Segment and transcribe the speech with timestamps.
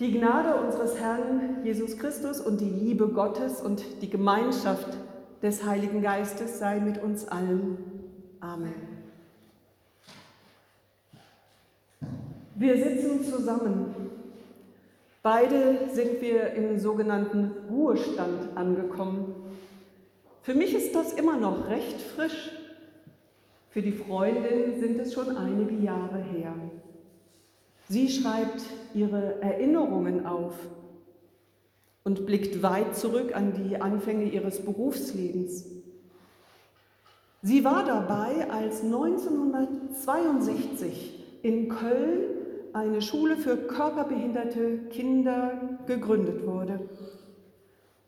[0.00, 4.88] Die Gnade unseres Herrn Jesus Christus und die Liebe Gottes und die Gemeinschaft
[5.40, 7.78] des Heiligen Geistes sei mit uns allen.
[8.40, 8.74] Amen.
[12.56, 13.94] Wir sitzen zusammen.
[15.22, 19.32] Beide sind wir im sogenannten Ruhestand angekommen.
[20.42, 22.50] Für mich ist das immer noch recht frisch.
[23.70, 26.52] Für die Freundin sind es schon einige Jahre her.
[27.88, 28.62] Sie schreibt
[28.94, 30.54] ihre Erinnerungen auf
[32.02, 35.66] und blickt weit zurück an die Anfänge ihres Berufslebens.
[37.42, 42.22] Sie war dabei, als 1962 in Köln
[42.72, 46.80] eine Schule für körperbehinderte Kinder gegründet wurde.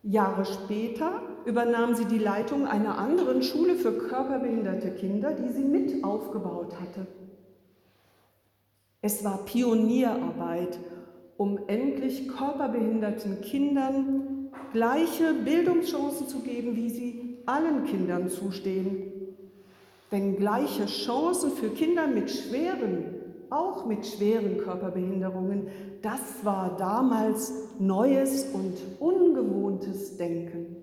[0.02, 6.02] Jahre später übernahm sie die Leitung einer anderen Schule für körperbehinderte Kinder, die sie mit
[6.02, 7.06] aufgebaut hatte.
[9.06, 10.80] Es war Pionierarbeit,
[11.37, 19.12] um endlich körperbehinderten Kindern gleiche Bildungschancen zu geben, wie sie allen Kindern zustehen.
[20.11, 23.05] Denn gleiche Chancen für Kinder mit schweren,
[23.48, 25.69] auch mit schweren Körperbehinderungen,
[26.02, 30.83] das war damals neues und ungewohntes Denken.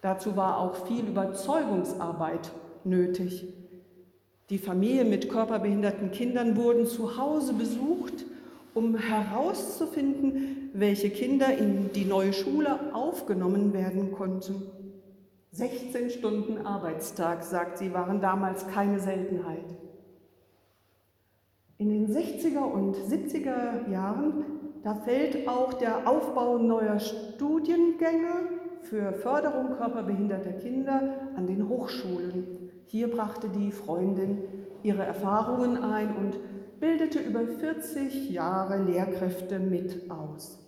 [0.00, 2.50] Dazu war auch viel Überzeugungsarbeit
[2.84, 3.52] nötig.
[4.50, 8.26] Die Familien mit körperbehinderten Kindern wurden zu Hause besucht,
[8.74, 14.62] um herauszufinden, welche Kinder in die neue Schule aufgenommen werden konnten.
[15.52, 19.64] 16 Stunden Arbeitstag, sagt sie, waren damals keine Seltenheit.
[21.78, 24.44] In den 60er und 70er Jahren,
[24.82, 28.48] da fällt auch der Aufbau neuer Studiengänge
[28.82, 34.38] für Förderung körperbehinderter Kinder an den Hochschulen hier brachte die Freundin
[34.82, 36.38] ihre Erfahrungen ein und
[36.80, 40.58] bildete über 40 Jahre Lehrkräfte mit aus.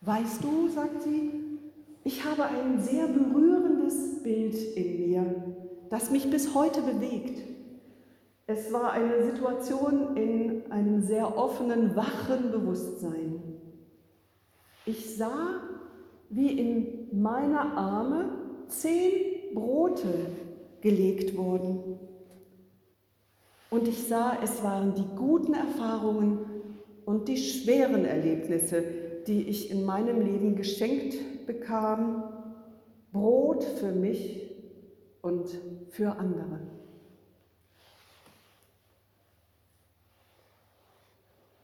[0.00, 1.30] Weißt du, sagt sie,
[2.04, 5.56] ich habe ein sehr berührendes Bild in mir,
[5.90, 7.42] das mich bis heute bewegt.
[8.46, 13.42] Es war eine Situation in einem sehr offenen, wachen Bewusstsein.
[14.84, 15.60] Ich sah,
[16.30, 18.28] wie in meiner Arme
[18.68, 20.26] zehn Brote
[20.82, 21.98] gelegt wurden.
[23.70, 26.40] Und ich sah, es waren die guten Erfahrungen
[27.06, 28.84] und die schweren Erlebnisse,
[29.26, 32.22] die ich in meinem Leben geschenkt bekam.
[33.12, 34.54] Brot für mich
[35.22, 35.48] und
[35.88, 36.60] für andere.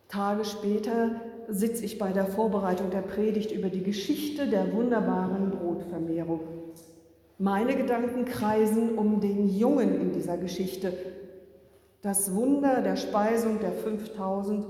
[0.09, 6.62] Tage später sitze ich bei der Vorbereitung der Predigt über die Geschichte der wunderbaren Brotvermehrung.
[7.43, 10.93] Meine Gedanken kreisen um den Jungen in dieser Geschichte.
[12.01, 14.65] Das Wunder der Speisung der 5000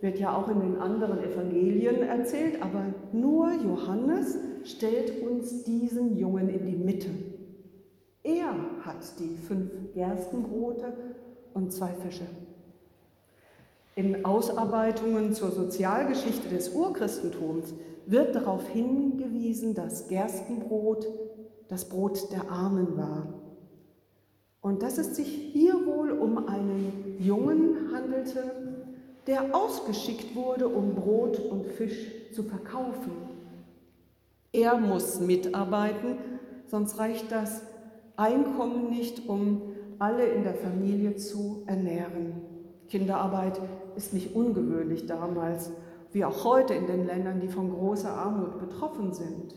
[0.00, 6.48] wird ja auch in den anderen Evangelien erzählt, aber nur Johannes stellt uns diesen Jungen
[6.48, 7.08] in die Mitte.
[8.22, 10.92] Er hat die fünf Gerstenbrote
[11.54, 12.26] und zwei Fische.
[13.96, 17.74] In Ausarbeitungen zur Sozialgeschichte des Urchristentums
[18.06, 21.08] wird darauf hingewiesen, dass Gerstenbrot
[21.72, 23.28] das Brot der Armen war.
[24.60, 28.42] Und dass es sich hier wohl um einen Jungen handelte,
[29.26, 33.12] der ausgeschickt wurde, um Brot und Fisch zu verkaufen.
[34.52, 36.18] Er muss mitarbeiten,
[36.66, 37.62] sonst reicht das
[38.16, 39.62] Einkommen nicht, um
[39.98, 42.34] alle in der Familie zu ernähren.
[42.88, 43.58] Kinderarbeit
[43.96, 45.70] ist nicht ungewöhnlich damals,
[46.12, 49.54] wie auch heute in den Ländern, die von großer Armut betroffen sind.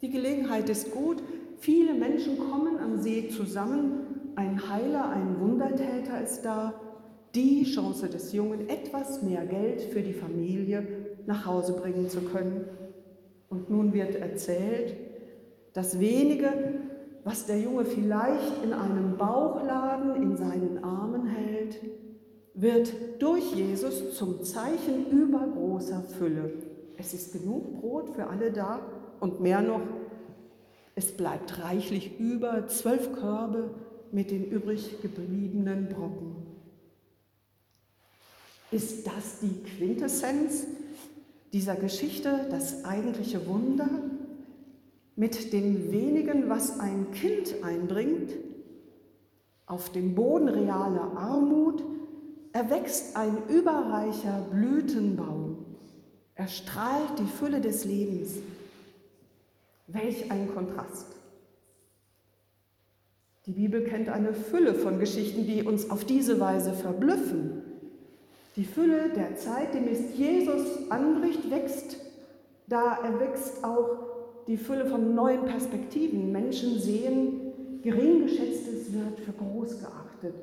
[0.00, 1.22] Die Gelegenheit ist gut.
[1.58, 4.32] Viele Menschen kommen am See zusammen.
[4.36, 6.74] Ein Heiler, ein Wundertäter ist da.
[7.34, 10.86] Die Chance des Jungen, etwas mehr Geld für die Familie
[11.26, 12.64] nach Hause bringen zu können.
[13.48, 14.96] Und nun wird erzählt,
[15.72, 16.48] das wenige,
[17.24, 21.78] was der Junge vielleicht in einem Bauchladen in seinen Armen hält,
[22.54, 26.52] wird durch Jesus zum Zeichen übergroßer Fülle.
[26.96, 28.80] Es ist genug Brot für alle da
[29.24, 29.80] und mehr noch,
[30.94, 33.70] es bleibt reichlich über zwölf Körbe
[34.12, 36.36] mit den übrig gebliebenen Brocken.
[38.70, 40.66] Ist das die Quintessenz
[41.54, 43.88] dieser Geschichte, das eigentliche Wunder?
[45.16, 48.30] Mit dem wenigen, was ein Kind einbringt,
[49.64, 51.82] auf dem Boden realer Armut,
[52.52, 55.64] erwächst ein überreicher Blütenbaum.
[56.34, 58.34] Er strahlt die Fülle des Lebens.
[59.86, 61.14] Welch ein Kontrast.
[63.46, 67.62] Die Bibel kennt eine Fülle von Geschichten, die uns auf diese Weise verblüffen.
[68.56, 71.96] Die Fülle der Zeit, die Mist Jesus anbricht, wächst.
[72.66, 73.98] Da erwächst auch
[74.46, 76.32] die Fülle von neuen Perspektiven.
[76.32, 80.34] Menschen sehen, gering geschätztes wird für groß geachtet.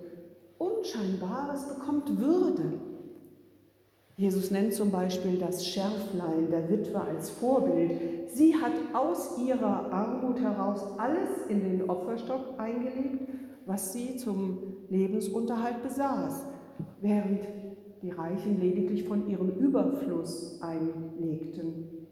[0.59, 2.73] Unscheinbares bekommt Würde.
[4.21, 8.29] Jesus nennt zum Beispiel das Schärflein der Witwe als Vorbild.
[8.29, 13.27] Sie hat aus ihrer Armut heraus alles in den Opferstock eingelegt,
[13.65, 14.59] was sie zum
[14.91, 16.45] Lebensunterhalt besaß,
[17.01, 17.39] während
[18.03, 22.07] die Reichen lediglich von ihrem Überfluss einlegten.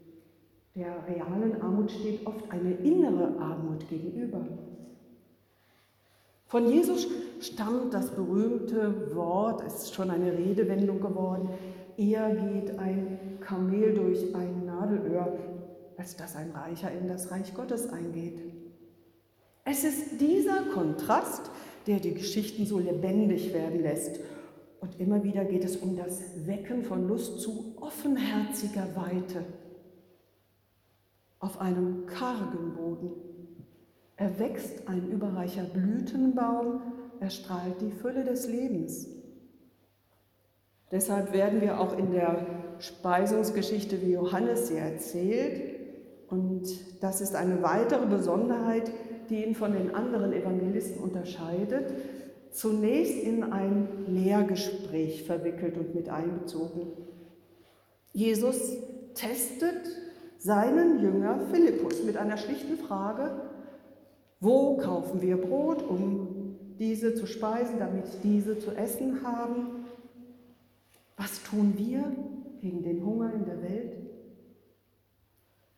[0.74, 4.48] Der realen Armut steht oft eine innere Armut gegenüber.
[6.46, 7.06] Von Jesus
[7.38, 11.48] stammt das berühmte Wort, es ist schon eine Redewendung geworden,
[11.96, 15.38] eher geht ein Kamel durch ein Nadelöhr,
[15.96, 18.40] als dass ein Reicher in das Reich Gottes eingeht.
[19.64, 21.50] Es ist dieser Kontrast,
[21.86, 24.20] der die Geschichten so lebendig werden lässt.
[24.80, 29.44] Und immer wieder geht es um das Wecken von Lust zu offenherziger Weite.
[31.38, 33.12] Auf einem kargen Boden
[34.16, 36.80] erwächst ein überreicher Blütenbaum,
[37.20, 39.19] er strahlt die Fülle des Lebens.
[40.90, 42.46] Deshalb werden wir auch in der
[42.78, 45.80] Speisungsgeschichte, wie Johannes sie erzählt,
[46.28, 46.68] und
[47.00, 48.90] das ist eine weitere Besonderheit,
[49.28, 51.92] die ihn von den anderen Evangelisten unterscheidet,
[52.52, 56.92] zunächst in ein Lehrgespräch verwickelt und mit einbezogen.
[58.12, 58.76] Jesus
[59.14, 59.88] testet
[60.38, 63.42] seinen Jünger Philippus mit einer schlichten Frage,
[64.40, 69.79] wo kaufen wir Brot, um diese zu speisen, damit diese zu essen haben?
[71.20, 72.02] Was tun wir
[72.62, 73.92] gegen den Hunger in der Welt?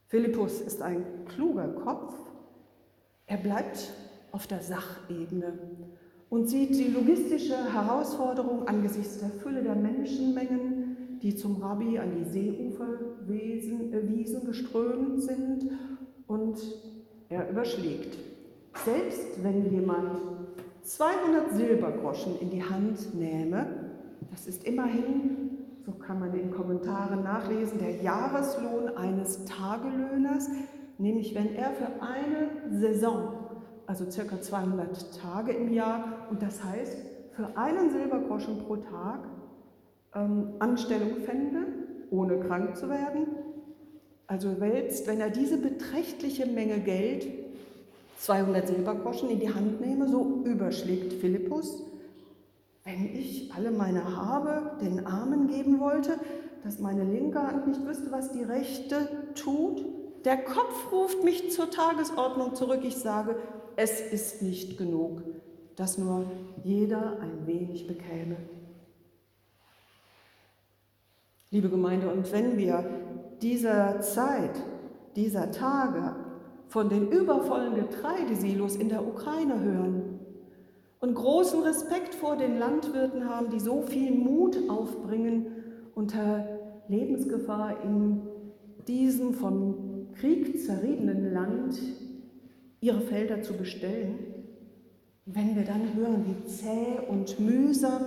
[0.07, 2.15] Philippus ist ein kluger Kopf.
[3.27, 3.93] Er bleibt
[4.31, 5.59] auf der Sachebene
[6.31, 12.25] und sieht die logistische Herausforderung angesichts der Fülle der Menschenmengen, die zum Rabbi an die
[12.25, 15.73] Seeuferwiesen äh, geströmt sind,
[16.29, 16.57] und
[17.29, 18.17] er überschlägt.
[18.85, 20.21] Selbst wenn jemand
[20.83, 23.82] 200 Silbergroschen in die Hand nähme,
[24.31, 30.49] das ist immerhin, so kann man in Kommentaren nachlesen, der Jahreslohn eines Tagelöhners,
[30.99, 33.35] nämlich wenn er für eine Saison,
[33.87, 36.99] also circa 200 Tage im Jahr, und das heißt
[37.33, 39.21] für einen Silbergroschen pro Tag
[40.15, 41.67] ähm, Anstellung fände,
[42.11, 43.27] ohne krank zu werden,
[44.27, 47.27] also wälzt, wenn er diese beträchtliche Menge Geld
[48.19, 51.83] 200 Silbergroschen in die Hand nehme, so überschlägt Philippus,
[52.85, 56.19] wenn ich alle meine Habe den Armen geben wollte,
[56.65, 59.85] dass meine linke Hand nicht wüsste, was die rechte tut.
[60.25, 62.81] Der Kopf ruft mich zur Tagesordnung zurück.
[62.85, 63.37] Ich sage,
[63.77, 65.23] es ist nicht genug,
[65.77, 66.27] dass nur
[66.63, 68.37] jeder ein wenig bekäme.
[71.51, 72.85] Liebe Gemeinde, und wenn wir
[73.43, 74.63] dieser Zeit,
[75.17, 76.17] dieser Tage
[76.69, 80.22] von den übervollen Getreidesilos in der Ukraine hören
[81.03, 85.47] und großen Respekt vor den Landwirten haben, die so viel Mut aufbringen,
[85.97, 86.47] unter
[86.89, 88.23] Lebensgefahr in
[88.87, 91.81] diesem vom Krieg zerriebenen Land
[92.81, 94.17] ihre Felder zu bestellen.
[95.27, 98.03] Wenn wir dann hören, wie zäh und mühsam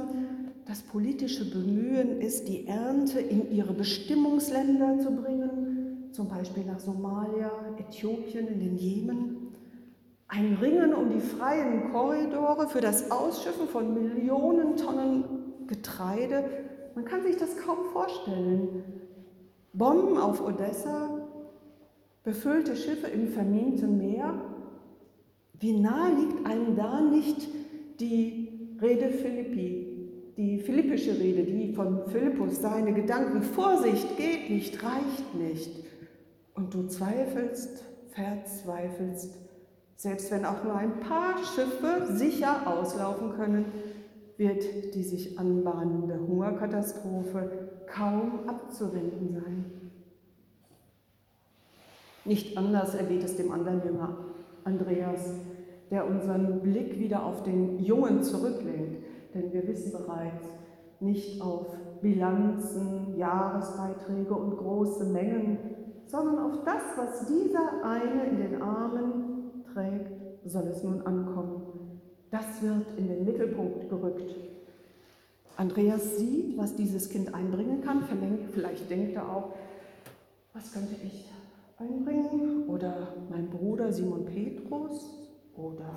[0.65, 7.51] das politische Bemühen ist, die Ernte in ihre Bestimmungsländer zu bringen, zum Beispiel nach Somalia,
[7.77, 9.44] Äthiopien, in den Jemen.
[10.27, 15.24] Ein Ringen um die freien Korridore für das Ausschiffen von Millionen Tonnen
[15.67, 16.44] Getreide.
[16.96, 18.84] Man kann sich das kaum vorstellen.
[19.74, 21.27] Bomben auf Odessa,
[22.24, 24.41] befüllte Schiffe im verminten Meer.
[25.60, 27.48] Wie nahe liegt einem da nicht
[28.00, 35.36] die Rede Philippi, die philippische Rede, die von Philippus, seine Gedanken, Vorsicht geht nicht, reicht
[35.36, 35.72] nicht
[36.55, 39.44] und du zweifelst, verzweifelst,
[39.95, 43.65] selbst wenn auch nur ein paar Schiffe sicher auslaufen können,
[44.37, 49.91] wird die sich anbahnende Hungerkatastrophe kaum abzuwenden sein.
[52.25, 54.17] Nicht anders ergeht es dem anderen Jünger,
[54.63, 55.31] Andreas,
[55.91, 60.47] der unseren Blick wieder auf den Jungen zurücklenkt, denn wir wissen bereits,
[60.99, 61.67] nicht auf
[62.01, 65.57] Bilanzen, Jahresbeiträge und große Mengen
[66.07, 69.25] sondern auf das, was dieser eine in den Armen
[70.49, 72.01] soll es nun ankommen.
[72.31, 74.35] Das wird in den Mittelpunkt gerückt.
[75.57, 78.03] Andreas sieht, was dieses Kind einbringen kann.
[78.53, 79.53] Vielleicht denkt er auch,
[80.53, 81.25] was könnte ich
[81.77, 82.67] einbringen?
[82.67, 85.13] Oder mein Bruder Simon Petrus?
[85.55, 85.89] Oder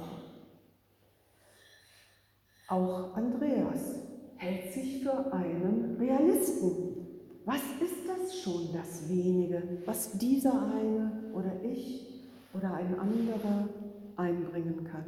[2.68, 3.96] auch Andreas.
[4.36, 7.06] hält sich für einen Realisten.
[7.44, 13.68] Was ist das schon, das wenige, was dieser eine oder ich oder ein anderer
[14.18, 15.04] einbringen kann?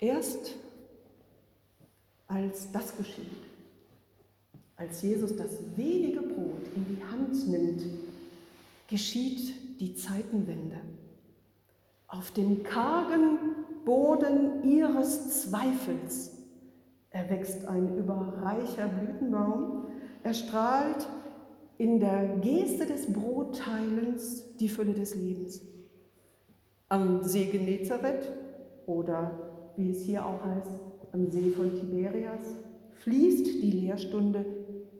[0.00, 0.54] Erst
[2.26, 3.44] als das geschieht,
[4.76, 7.82] als Jesus das wenige Brot in die Hand nimmt,
[8.86, 10.80] geschieht die Zeitenwende.
[12.06, 13.38] Auf dem kargen
[13.84, 16.32] Boden ihres Zweifels
[17.10, 19.86] erwächst ein überreicher Blütenbaum.
[20.22, 21.08] Er strahlt
[21.78, 25.62] in der Geste des Brotteilens die Fülle des Lebens.
[26.88, 28.32] Am See Genezareth
[28.86, 30.70] oder wie es hier auch heißt,
[31.12, 32.56] am See von Tiberias,
[33.04, 34.44] fließt die Lehrstunde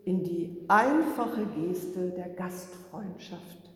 [0.05, 3.71] in die einfache Geste der Gastfreundschaft.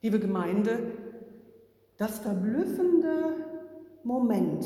[0.00, 0.92] Liebe Gemeinde,
[1.98, 3.34] das verblüffende
[4.04, 4.64] Moment,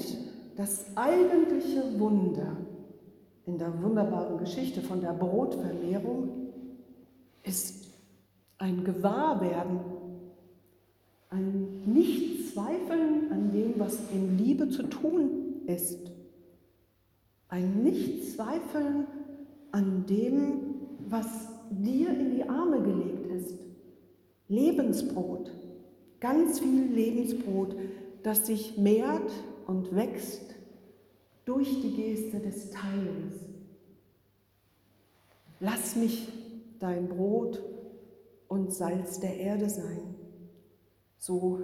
[0.56, 2.56] das eigentliche Wunder
[3.46, 6.52] in der wunderbaren Geschichte von der Brotvermehrung
[7.42, 7.88] ist
[8.58, 9.80] ein Gewahrwerden
[11.32, 16.12] ein Nichtzweifeln an dem, was in Liebe zu tun ist.
[17.48, 19.06] Ein Nichtzweifeln
[19.70, 20.74] an dem,
[21.08, 21.26] was
[21.70, 23.58] dir in die Arme gelegt ist.
[24.48, 25.50] Lebensbrot,
[26.20, 27.74] ganz viel Lebensbrot,
[28.22, 29.30] das sich mehrt
[29.66, 30.54] und wächst
[31.44, 33.34] durch die Geste des Teilens.
[35.60, 36.28] Lass mich
[36.78, 37.62] dein Brot
[38.48, 40.14] und Salz der Erde sein.
[41.18, 41.60] So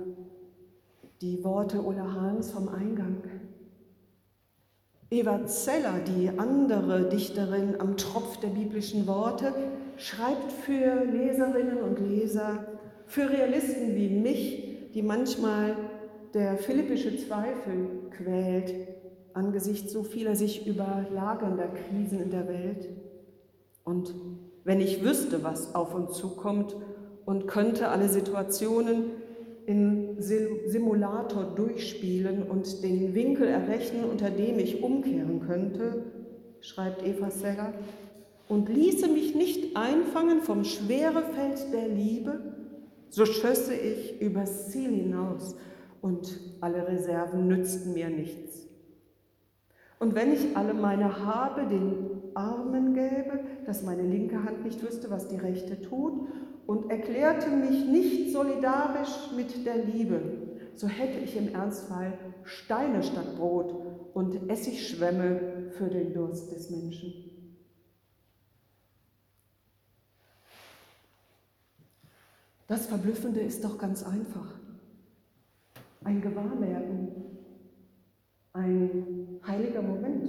[1.20, 3.22] die Worte Ulla Hahns vom Eingang.
[5.10, 9.52] Eva Zeller, die andere Dichterin am Tropf der biblischen Worte,
[9.96, 12.66] schreibt für Leserinnen und Leser,
[13.06, 15.76] für Realisten wie mich, die manchmal
[16.34, 18.87] der philippische Zweifel quält
[19.38, 22.88] angesichts so vieler sich überlagernder Krisen in der Welt.
[23.84, 24.14] Und
[24.64, 26.76] wenn ich wüsste, was auf uns zukommt
[27.24, 29.04] und könnte alle Situationen
[29.64, 36.04] in Simulator durchspielen und den Winkel errechnen, unter dem ich umkehren könnte,
[36.60, 37.72] schreibt Eva Segger,
[38.48, 42.40] und ließe mich nicht einfangen vom Schwerefeld der Liebe,
[43.10, 45.54] so schösse ich übers Ziel hinaus
[46.00, 48.67] und alle Reserven nützten mir nichts.
[49.98, 55.10] Und wenn ich alle meine Habe den Armen gäbe, dass meine linke Hand nicht wüsste,
[55.10, 56.28] was die rechte tut,
[56.66, 60.20] und erklärte mich nicht solidarisch mit der Liebe,
[60.74, 62.12] so hätte ich im Ernstfall
[62.44, 63.74] Steine statt Brot
[64.14, 67.24] und Essigschwämme für den Durst des Menschen.
[72.68, 74.54] Das Verblüffende ist doch ganz einfach.
[76.04, 77.27] Ein Gewahrwerden,
[78.58, 80.28] ein heiliger Moment,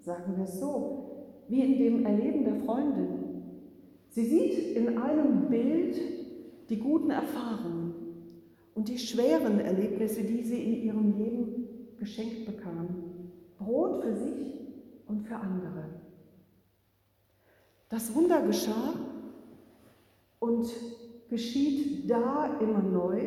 [0.00, 3.26] sagen wir es so, wie in dem Erleben der Freundin,
[4.16, 6.00] Sie sieht in einem Bild
[6.70, 7.92] die guten Erfahrungen
[8.74, 11.66] und die schweren Erlebnisse, die sie in ihrem Leben
[11.98, 12.88] geschenkt bekam.
[13.58, 14.54] Brot für sich
[15.06, 15.84] und für andere.
[17.90, 18.94] Das Wunder geschah
[20.38, 20.66] und
[21.28, 23.20] geschieht da immer neu,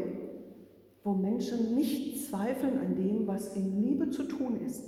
[1.03, 4.83] wo Menschen nicht zweifeln an dem, was in Liebe zu tun ist,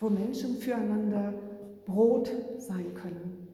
[0.00, 1.34] wo Menschen füreinander
[1.86, 3.48] Brot sein können.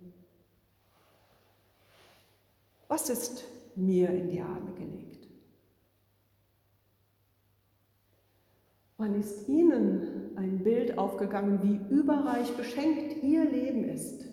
[2.88, 3.44] Was ist
[3.76, 5.28] mir in die Arme gelegt?
[8.98, 14.26] Wann ist Ihnen ein Bild aufgegangen, wie überreich beschenkt Ihr Leben ist?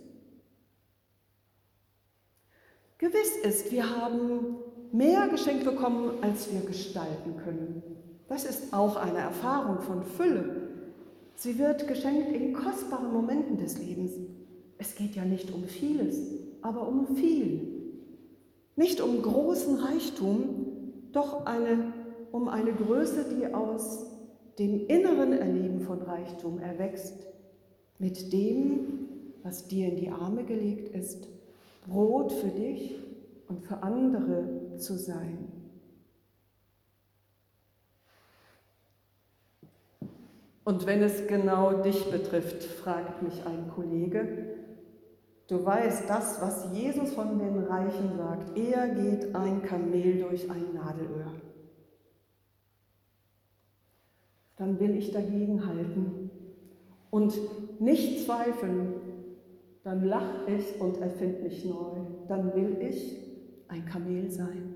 [2.98, 4.58] Gewiss ist, wir haben
[4.92, 7.84] mehr geschenkt bekommen, als wir gestalten können.
[8.28, 10.68] Das ist auch eine Erfahrung von Fülle.
[11.36, 14.12] Sie wird geschenkt in kostbaren Momenten des Lebens.
[14.78, 16.20] Es geht ja nicht um vieles,
[16.62, 17.78] aber um viel.
[18.76, 20.66] Nicht um großen Reichtum,
[21.12, 21.94] doch eine,
[22.32, 24.06] um eine Größe, die aus
[24.60, 27.28] dem inneren Erleben von Reichtum erwächst,
[28.00, 29.08] mit dem,
[29.44, 31.28] was dir in die Arme gelegt ist,
[31.88, 32.96] Brot für dich
[33.48, 35.52] und für andere zu sein.
[40.64, 44.58] Und wenn es genau dich betrifft, fragt mich ein Kollege,
[45.48, 48.58] Du weißt das, was Jesus von den Reichen sagt.
[48.58, 51.32] Er geht ein Kamel durch ein Nadelöhr.
[54.58, 56.32] Dann will ich dagegen halten
[57.12, 57.34] und
[57.80, 58.96] nicht zweifeln.
[59.84, 61.94] Dann lach ich und erfind mich neu.
[62.28, 63.27] Dann will ich
[63.70, 64.76] ein Kamel sein.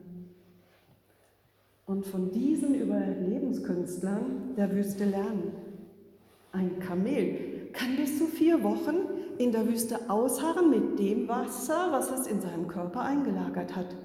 [1.88, 5.52] und von diesen Überlebenskünstlern der Wüste lernen.
[6.54, 8.96] Ein Kamel kann bis zu vier Wochen
[9.38, 13.96] in der Wüste ausharren mit dem Wasser, was es in seinem Körper eingelagert hat.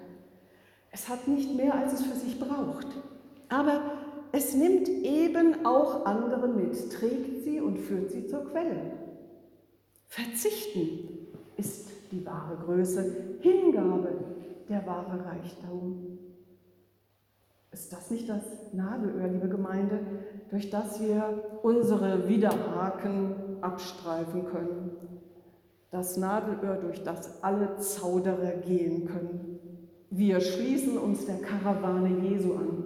[0.90, 2.88] Es hat nicht mehr, als es für sich braucht.
[3.48, 3.80] Aber
[4.32, 8.92] es nimmt eben auch andere mit, trägt sie und führt sie zur Quelle.
[10.08, 14.25] Verzichten ist die wahre Größe, Hingabe
[14.68, 16.18] der wahre Reichtum.
[17.73, 18.42] Ist das nicht das
[18.73, 20.00] Nadelöhr, liebe Gemeinde,
[20.50, 24.90] durch das wir unsere Widerhaken abstreifen können?
[25.90, 29.58] Das Nadelöhr, durch das alle Zauderer gehen können.
[30.11, 32.85] Wir schließen uns der Karawane Jesu an,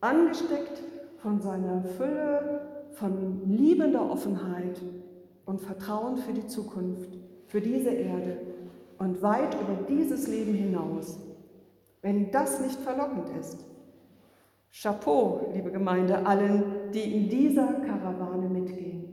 [0.00, 0.82] angesteckt
[1.18, 2.60] von seiner Fülle,
[2.92, 4.80] von liebender Offenheit
[5.44, 8.38] und Vertrauen für die Zukunft, für diese Erde
[8.98, 11.18] und weit über dieses Leben hinaus.
[12.02, 13.64] Wenn das nicht verlockend ist,
[14.70, 19.06] Chapeau, liebe Gemeinde, allen, die in dieser Karawane mitgehen.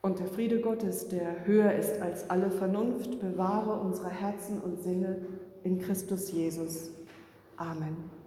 [0.00, 5.26] Und der Friede Gottes, der höher ist als alle Vernunft, bewahre unsere Herzen und Sinne
[5.62, 6.90] in Christus Jesus.
[7.56, 8.17] Amen.